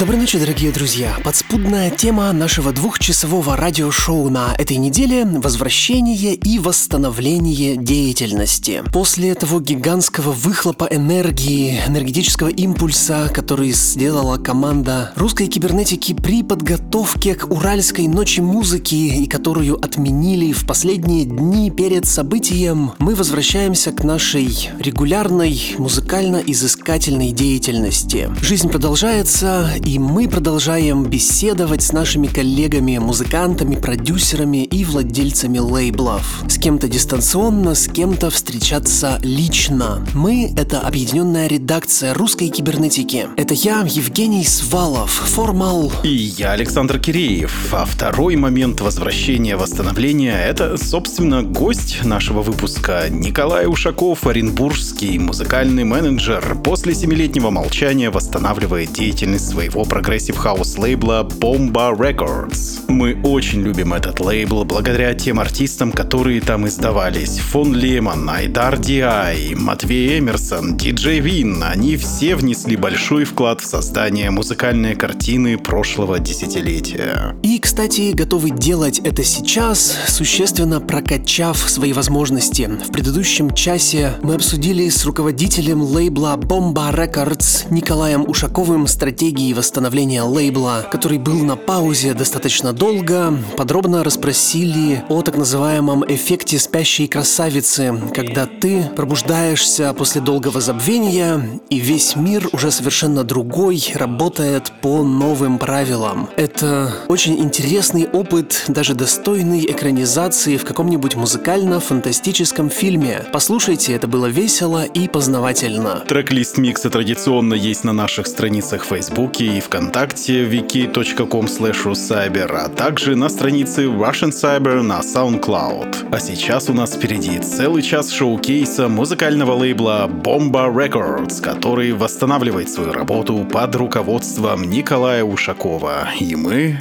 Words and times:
Доброй 0.00 0.18
ночи, 0.18 0.38
дорогие 0.38 0.72
друзья! 0.72 1.14
Подспудная 1.22 1.90
тема 1.90 2.32
нашего 2.32 2.72
двухчасового 2.72 3.54
радиошоу 3.54 4.30
на 4.30 4.54
этой 4.56 4.78
неделе– 4.78 5.26
возвращение 5.26 6.34
и 6.34 6.58
восстановление 6.58 7.76
деятельности. 7.76 8.82
После 8.94 9.34
того 9.34 9.60
гигантского 9.60 10.32
выхлопа 10.32 10.88
энергии, 10.90 11.82
энергетического 11.86 12.48
импульса, 12.48 13.30
который 13.30 13.72
сделала 13.72 14.38
команда 14.38 15.12
русской 15.16 15.48
кибернетики 15.48 16.14
при 16.14 16.42
подготовке 16.42 17.34
к 17.34 17.50
Уральской 17.50 18.08
ночи 18.08 18.40
музыки 18.40 18.94
и 18.94 19.26
которую 19.26 19.84
отменили 19.84 20.54
в 20.54 20.64
последние 20.64 21.26
дни 21.26 21.70
перед 21.70 22.06
событием, 22.06 22.92
мы 23.00 23.14
возвращаемся 23.14 23.92
к 23.92 24.02
нашей 24.02 24.70
регулярной 24.78 25.74
музыкально-изыскательной 25.76 27.32
деятельности. 27.32 28.30
Жизнь 28.40 28.70
продолжается, 28.70 29.68
и 29.89 29.89
мы 29.98 30.28
продолжаем 30.28 31.04
беседовать 31.04 31.82
с 31.82 31.92
нашими 31.92 32.26
коллегами, 32.26 32.98
музыкантами, 32.98 33.74
продюсерами 33.74 34.64
и 34.64 34.84
владельцами 34.84 35.58
лейблов. 35.58 36.42
С 36.48 36.58
кем-то 36.58 36.86
дистанционно, 36.86 37.74
с 37.74 37.88
кем-то 37.88 38.30
встречаться 38.30 39.18
лично. 39.22 40.06
Мы— 40.14 40.52
это 40.56 40.80
объединенная 40.80 41.48
редакция 41.48 42.14
русской 42.14 42.48
кибернетики. 42.48 43.26
Это 43.36 43.54
я, 43.54 43.80
Евгений 43.88 44.44
Свалов, 44.44 45.10
4Mal. 45.10 45.92
И 46.02 46.08
я, 46.08 46.52
Александр 46.52 46.98
Киреев. 46.98 47.72
А 47.72 47.84
второй 47.84 48.36
момент 48.36 48.80
возвращения, 48.80 49.56
восстановления— 49.56 50.38
это, 50.44 50.76
собственно, 50.76 51.42
гость 51.42 52.04
нашего 52.04 52.42
выпуска 52.42 53.06
Николай 53.10 53.66
Ушаков, 53.66 54.26
оренбургский 54.26 55.18
музыкальный 55.18 55.84
менеджер. 55.84 56.56
После 56.62 56.94
семилетнего 56.94 57.50
молчания 57.50 58.10
восстанавливает 58.10 58.92
деятельность 58.92 59.48
своего 59.48 59.79
своего 59.80 59.84
прогрессив-хаус 59.84 60.78
лейбла 60.78 61.26
Bomba 61.40 61.96
Records. 61.96 62.80
Мы 62.88 63.18
очень 63.22 63.62
любим 63.62 63.94
этот 63.94 64.20
лейбл 64.20 64.64
благодаря 64.64 65.14
тем 65.14 65.38
артистам, 65.40 65.92
которые 65.92 66.40
там 66.40 66.66
издавались. 66.66 67.38
Фон 67.38 67.74
Лемон, 67.74 68.28
Айдар 68.28 68.78
Диай, 68.78 69.54
Матвей 69.54 70.18
Эмерсон, 70.18 70.76
Диджей 70.76 71.20
Вин. 71.20 71.62
Они 71.62 71.96
все 71.96 72.36
внесли 72.36 72.76
большой 72.76 73.24
вклад 73.24 73.60
в 73.60 73.66
создание 73.66 74.30
музыкальной 74.30 74.94
картины 74.94 75.56
прошлого 75.56 76.18
десятилетия. 76.18 77.36
И, 77.42 77.58
кстати, 77.58 78.12
готовы 78.12 78.50
делать 78.50 78.98
это 78.98 79.22
сейчас, 79.24 79.96
существенно 80.08 80.80
прокачав 80.80 81.56
свои 81.58 81.92
возможности. 81.92 82.68
В 82.86 82.92
предыдущем 82.92 83.54
часе 83.54 84.12
мы 84.22 84.34
обсудили 84.34 84.88
с 84.88 85.04
руководителем 85.04 85.82
лейбла 85.82 86.36
Bomba 86.36 86.92
Records 86.94 87.66
Николаем 87.70 88.28
Ушаковым 88.28 88.86
стратегии 88.86 89.52
восстановления 89.52 89.69
становления 89.70 90.22
лейбла, 90.22 90.84
который 90.90 91.18
был 91.18 91.44
на 91.44 91.54
паузе 91.54 92.12
достаточно 92.12 92.72
долго, 92.72 93.38
подробно 93.56 94.02
расспросили 94.02 95.04
о 95.08 95.22
так 95.22 95.36
называемом 95.36 96.04
эффекте 96.12 96.58
спящей 96.58 97.06
красавицы, 97.06 97.94
когда 98.12 98.46
ты 98.46 98.82
пробуждаешься 98.96 99.94
после 99.94 100.20
долгого 100.20 100.60
забвения, 100.60 101.60
и 101.68 101.78
весь 101.78 102.16
мир 102.16 102.48
уже 102.52 102.72
совершенно 102.72 103.22
другой, 103.22 103.92
работает 103.94 104.72
по 104.82 105.04
новым 105.04 105.60
правилам. 105.60 106.28
Это 106.36 106.92
очень 107.06 107.38
интересный 107.38 108.08
опыт, 108.08 108.64
даже 108.66 108.94
достойный 108.94 109.64
экранизации 109.66 110.56
в 110.56 110.64
каком-нибудь 110.64 111.14
музыкально-фантастическом 111.14 112.70
фильме. 112.70 113.24
Послушайте, 113.32 113.92
это 113.92 114.08
было 114.08 114.26
весело 114.26 114.82
и 114.82 115.06
познавательно. 115.06 116.02
Трек-лист 116.08 116.58
микса 116.58 116.90
традиционно 116.90 117.54
есть 117.54 117.84
на 117.84 117.92
наших 117.92 118.26
страницах 118.26 118.82
в 118.82 118.88
Фейсбуке 118.88 119.58
и 119.58 119.59
ВКонтакте 119.60 120.44
wiki.com 120.44 121.46
cyber, 121.46 122.50
а 122.52 122.68
также 122.68 123.16
на 123.16 123.28
странице 123.28 123.84
Russian 123.84 124.30
Cyber 124.30 124.82
на 124.82 125.00
SoundCloud. 125.00 126.08
А 126.10 126.18
сейчас 126.18 126.68
у 126.68 126.72
нас 126.72 126.94
впереди 126.94 127.38
целый 127.38 127.82
час 127.82 128.10
шоу-кейса 128.10 128.88
музыкального 128.88 129.52
лейбла 129.52 130.08
Bomba 130.08 130.72
Records, 130.72 131.40
который 131.42 131.92
восстанавливает 131.92 132.68
свою 132.68 132.92
работу 132.92 133.46
под 133.50 133.74
руководством 133.76 134.64
Николая 134.64 135.24
Ушакова. 135.24 136.08
И 136.18 136.34
мы... 136.34 136.80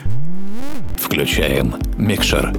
Включаем 0.98 1.76
микшер. 1.98 2.54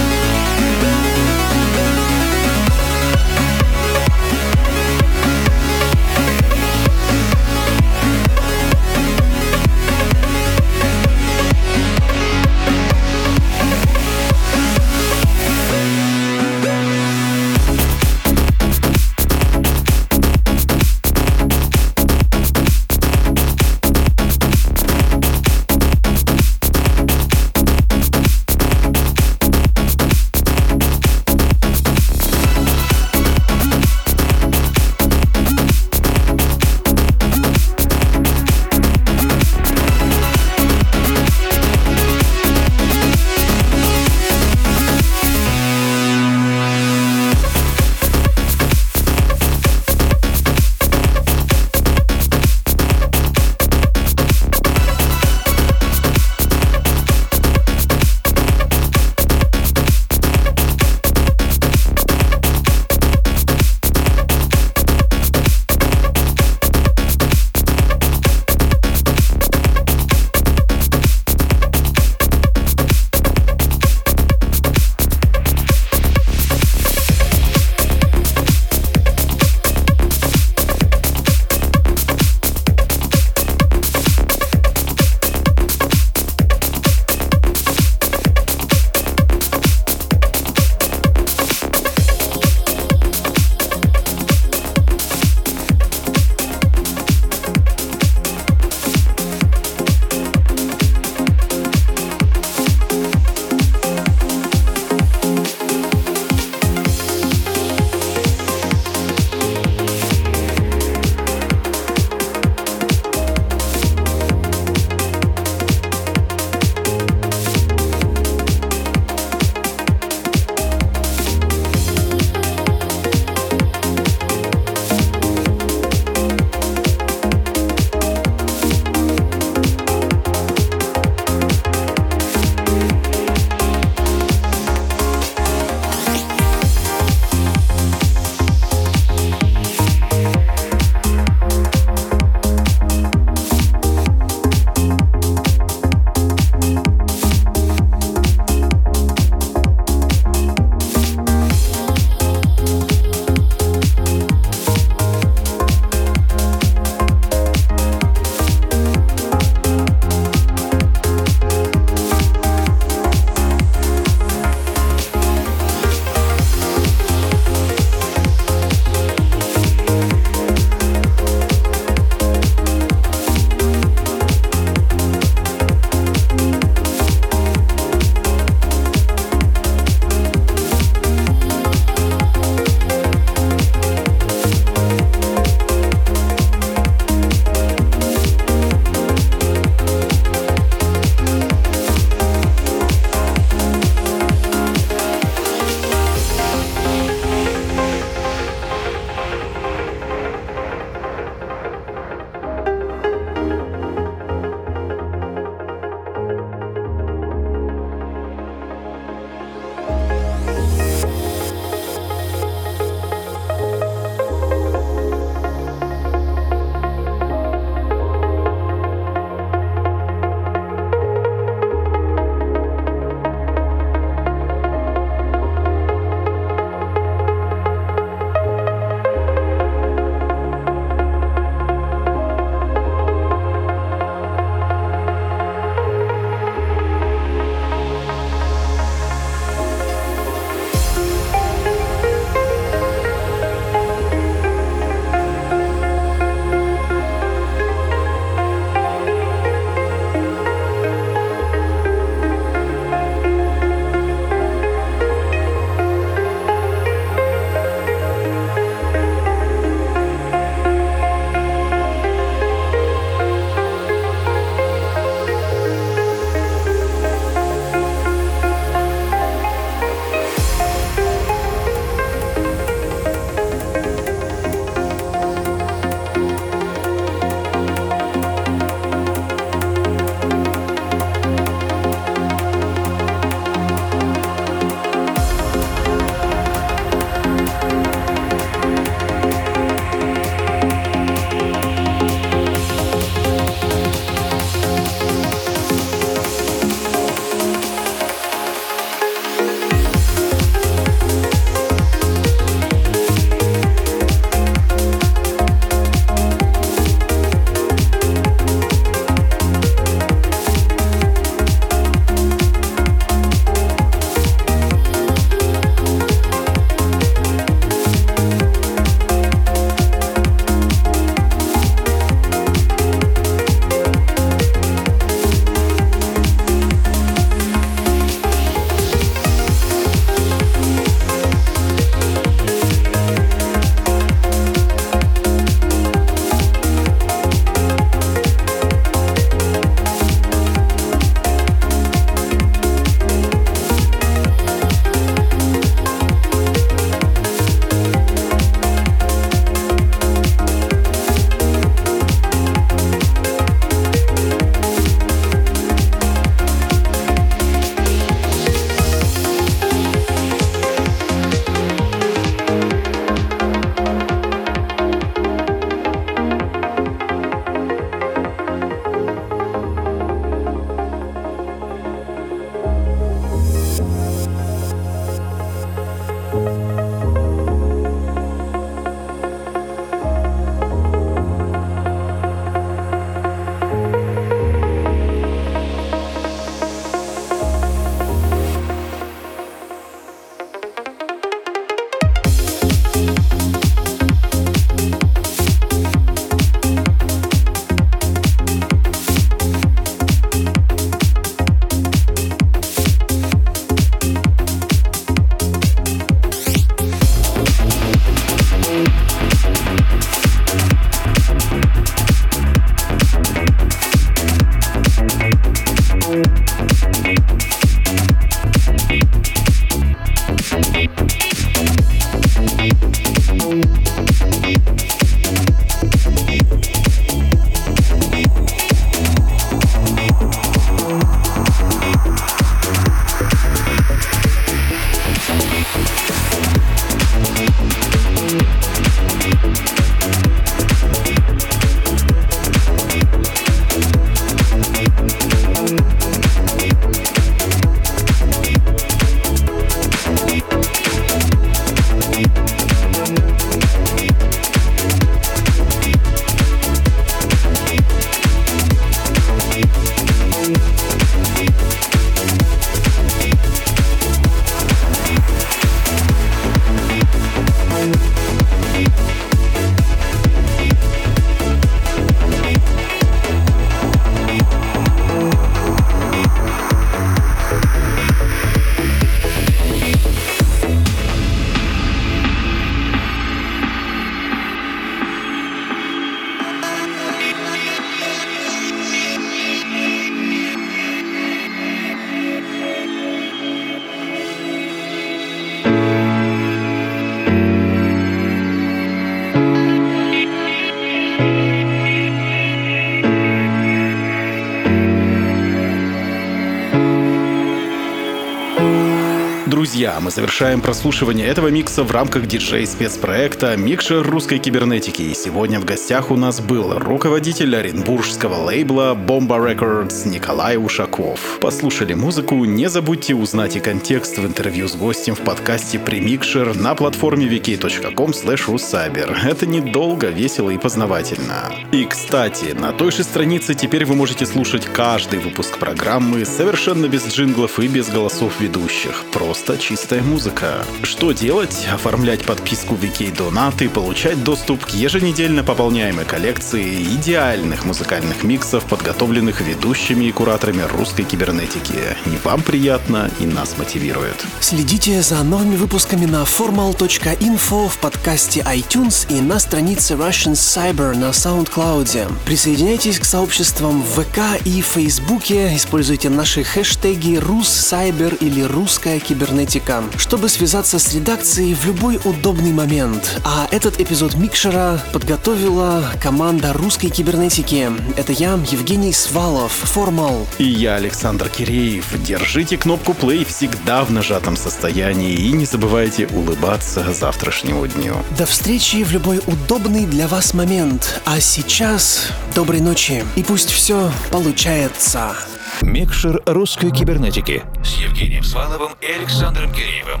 Друзья, 509.84 510.00
мы 510.00 510.10
завершаем 510.10 510.62
прослушивание 510.62 511.26
этого 511.26 511.48
микса 511.48 511.82
в 511.84 511.90
рамках 511.90 512.26
диджей-спецпроекта 512.26 513.54
«Микшер 513.58 514.02
русской 514.02 514.38
кибернетики». 514.38 515.02
И 515.02 515.14
сегодня 515.14 515.60
в 515.60 515.66
гостях 515.66 516.10
у 516.10 516.16
нас 516.16 516.40
был 516.40 516.78
руководитель 516.78 517.54
оренбургского 517.54 518.46
лейбла 518.46 518.94
Bomba 518.94 519.36
Records 519.38 520.08
Николай 520.08 520.56
Ушаков. 520.56 521.38
Послушали 521.38 521.92
музыку, 521.92 522.46
не 522.46 522.70
забудьте 522.70 523.14
узнать 523.14 523.56
и 523.56 523.60
контекст 523.60 524.16
в 524.16 524.24
интервью 524.26 524.68
с 524.68 524.74
гостем 524.74 525.14
в 525.16 525.20
подкасте 525.20 525.78
«Премикшер» 525.78 526.56
на 526.56 526.74
платформе 526.74 527.26
rusaber. 527.26 529.14
Это 529.22 529.44
недолго, 529.44 530.08
весело 530.08 530.48
и 530.48 530.56
познавательно. 530.56 531.52
И, 531.72 531.84
кстати, 531.84 532.54
на 532.58 532.72
той 532.72 532.90
же 532.90 533.04
странице 533.04 533.54
теперь 533.54 533.84
вы 533.84 533.96
можете 533.96 534.24
слушать 534.24 534.64
каждый 534.64 535.18
выпуск 535.18 535.58
программы 535.58 536.24
совершенно 536.24 536.88
без 536.88 537.06
джинглов 537.06 537.58
и 537.58 537.68
без 537.68 537.90
голосов 537.90 538.40
ведущих. 538.40 539.04
Просто 539.12 539.58
чистая 539.74 540.02
музыка. 540.02 540.64
Что 540.84 541.10
делать? 541.10 541.66
Оформлять 541.72 542.24
подписку 542.24 542.76
VK 542.76 543.64
и 543.64 543.68
получать 543.68 544.22
доступ 544.22 544.66
к 544.66 544.70
еженедельно 544.70 545.42
пополняемой 545.42 546.04
коллекции 546.04 546.84
идеальных 546.94 547.64
музыкальных 547.64 548.22
миксов, 548.22 548.64
подготовленных 548.66 549.40
ведущими 549.40 550.04
и 550.04 550.12
кураторами 550.12 550.62
русской 550.62 551.02
кибернетики. 551.02 551.96
И 552.06 552.18
вам 552.22 552.42
приятно, 552.42 553.10
и 553.18 553.26
нас 553.26 553.56
мотивирует. 553.58 554.14
Следите 554.38 555.02
за 555.02 555.24
новыми 555.24 555.56
выпусками 555.56 556.06
на 556.06 556.22
formal.info 556.22 557.68
в 557.68 557.78
подкасте 557.78 558.46
iTunes 558.46 559.08
и 559.10 559.20
на 559.20 559.40
странице 559.40 559.94
Russian 559.94 560.34
Cyber 560.34 560.96
на 560.96 561.10
SoundCloud. 561.10 562.12
Присоединяйтесь 562.24 563.00
к 563.00 563.04
сообществам 563.04 563.82
в 563.82 564.04
ВК 564.04 564.40
и 564.44 564.60
Фейсбуке, 564.60 565.56
используйте 565.56 566.10
наши 566.10 566.44
хэштеги 566.44 567.16
«Руссайбер» 567.16 568.14
или 568.14 568.42
«Русская 568.42 569.00
кибернетика», 569.00 569.63
чтобы 569.96 570.28
связаться 570.28 570.78
с 570.78 570.94
редакцией 570.94 571.54
в 571.54 571.64
любой 571.66 571.98
удобный 572.04 572.52
момент. 572.52 573.20
А 573.24 573.48
этот 573.50 573.80
эпизод 573.80 574.14
Микшера 574.14 574.80
подготовила 574.92 575.84
команда 576.02 576.52
русской 576.52 576.88
кибернетики. 576.88 577.70
Это 577.96 578.12
я, 578.12 578.38
Евгений 578.50 578.92
Свалов, 578.92 579.52
Формал. 579.52 580.26
И 580.38 580.44
я, 580.44 580.76
Александр 580.76 581.28
Киреев. 581.28 581.86
Держите 582.02 582.56
кнопку 582.56 582.92
play 582.92 583.24
всегда 583.24 583.84
в 583.84 583.90
нажатом 583.90 584.36
состоянии 584.36 585.14
и 585.14 585.32
не 585.32 585.46
забывайте 585.46 586.06
улыбаться 586.08 586.92
завтрашнему 586.92 587.66
дню. 587.66 587.96
До 588.18 588.26
встречи 588.26 588.84
в 588.84 588.92
любой 588.92 589.20
удобный 589.26 589.86
для 589.86 590.08
вас 590.08 590.34
момент. 590.34 591.00
А 591.04 591.20
сейчас 591.20 592.08
доброй 592.34 592.60
ночи. 592.60 593.04
И 593.16 593.22
пусть 593.22 593.50
все 593.50 593.90
получается. 594.10 595.14
Микшер 595.62 596.20
русской 596.26 596.70
кибернетики 596.70 597.42
с 597.64 597.76
Евгением 597.78 598.24
Сваловым 598.24 598.72
и 598.80 598.86
Александром 598.86 599.52
Гиреевым. 599.54 600.00